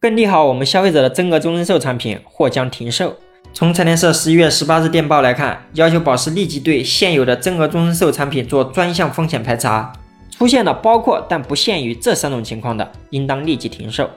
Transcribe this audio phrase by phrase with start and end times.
[0.00, 3.16] 更利好我们消费者的增额终身寿产品或将停售。
[3.52, 9.92] 从财联社十一月十八日电报来看，要求保时立即对现有的增额终身寿产品做专项风险排查，
[10.30, 14.08] 出现了包括但不限于这三种情况的，应当立即停售。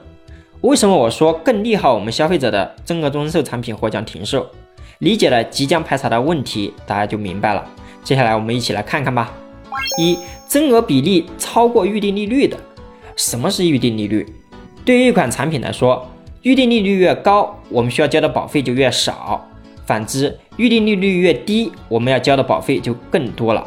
[0.60, 4.46] 为什么我说更利好我们消费者的增额终身寿产品或将停售？
[5.00, 7.66] 理解了即将排查的问题，大家就明白了。
[8.04, 9.32] 接下来我们一起来看看吧。
[9.98, 12.56] 一、增额比例超过预定利率的。
[13.16, 14.24] 什么是预定利率？
[14.84, 16.08] 对于一款产品来说，
[16.42, 19.40] 预定利率越高，我们需要交的保费就越少；
[19.86, 23.64] 反之，预定利率越低，我们要交的保费就更多了。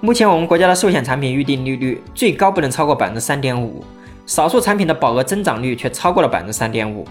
[0.00, 3.84] 目前我们国家的寿险产品预定利率最高不能超过百分之三点五，
[4.24, 7.04] 少数产品的保额增长率却超过了百分之三点五。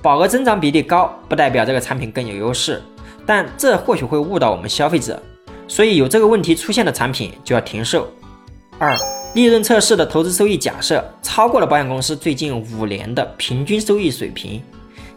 [0.00, 2.82] 保额增长比例高，不代表这个产品更有优势。
[3.26, 5.22] 但这或许会误导我们消费者，
[5.66, 8.06] 所以有这个问题出现的产品就要停售。
[8.78, 8.94] 二、
[9.34, 14.62] 利润测试的投资收益假设超过了保险公司最近五年的平均收益水平。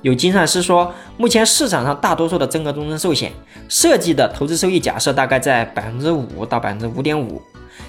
[0.01, 3.31] 有精算师说，目前市场上大多数的增额终身寿险
[3.69, 7.39] 设计的投资收益假设大概在百分之五到百分之五点五。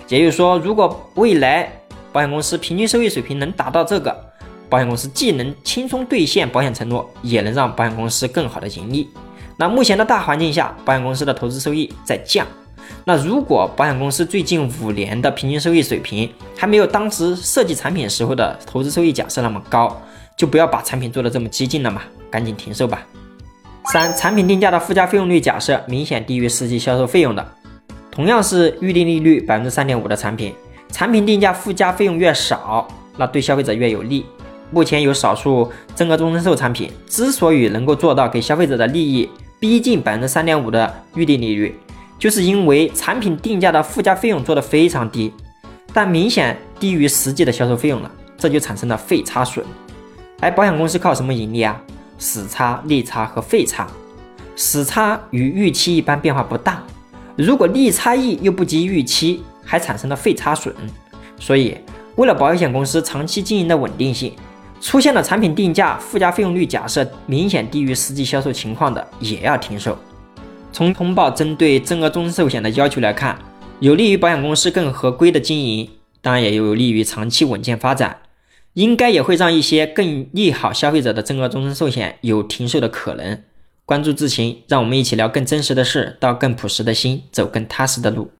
[0.08, 1.72] 也就是说，如果未来
[2.12, 4.14] 保险公司平均收益水平能达到这个，
[4.68, 9.08] 保险公司既能轻松兑现保险承诺，也能让保险公司更好的盈利。
[9.56, 12.46] 那目前的大环境下，保险公司的投资收益在降。
[13.05, 20.00] 那如果保险公司最近五年的平均收益水平还没有当时设计产品时候的投资收益假设那么高，
[20.36, 23.06] 就不要把产品做得这么激进了嘛，赶紧停售吧。
[23.92, 27.47] 三、产品定价的附加费用率假设明显低于实际销售费用的，
[28.11, 30.55] 同样是预定利率百分之三点五的产品，
[30.91, 34.27] 产品定价附加费用越少，那对消费者越有利。
[34.70, 39.28] 目前有少数增额终身寿产品之所以能够做到给消费者的利益。
[39.61, 41.75] 逼近百分之三点五的预定利率，
[42.19, 45.33] 就是因为产品定价的附加费用做得非常低，
[45.92, 49.64] 但明显低于实际的销售费用了，这就产生了费差损。
[50.41, 51.80] 而保险公司靠什么盈利啊？
[52.19, 53.86] 死差、利差和费差。
[54.56, 56.83] 死差与预期一般变化不大，
[57.36, 60.75] 如果利差异又不及预期，还产生了费差损。
[61.38, 61.76] 所以，
[62.16, 64.32] 为了保险公司长期经营的稳定性。
[64.81, 69.98] 出现了产品定价附加费用率假设明显低于实际销售情况的，也要停售。
[70.70, 73.38] 从通报针对增额终身寿险的要求来看，
[73.80, 75.90] 有利于保险公司更合规的经营，
[76.20, 78.18] 当然也有利于长期稳健发展，
[78.74, 83.42] 应该也会让一些更利好消费者的增额终身寿险有停售的可能。
[83.84, 88.30] 关注智行，让我们一起聊更真实的事，到更朴实的心，走更踏实的路。